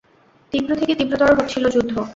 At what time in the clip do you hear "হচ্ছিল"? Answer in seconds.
1.39-1.63